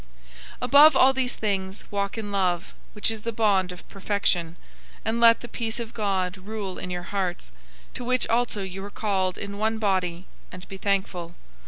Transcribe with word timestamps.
003:014 0.01 0.07
Above 0.63 0.95
all 0.95 1.13
these 1.13 1.33
things, 1.35 1.83
walk 1.91 2.17
in 2.17 2.31
love, 2.31 2.73
which 2.93 3.11
is 3.11 3.21
the 3.21 3.31
bond 3.31 3.71
of 3.71 3.87
perfection. 3.87 4.55
003:015 5.01 5.01
And 5.05 5.19
let 5.19 5.41
the 5.41 5.47
peace 5.47 5.79
of 5.79 5.93
God 5.93 6.37
rule 6.39 6.79
in 6.79 6.89
your 6.89 7.03
hearts, 7.03 7.51
to 7.93 8.03
which 8.03 8.27
also 8.27 8.63
you 8.63 8.81
were 8.81 8.89
called 8.89 9.37
in 9.37 9.59
one 9.59 9.77
body; 9.77 10.25
and 10.51 10.67
be 10.67 10.77
thankful. 10.77 11.35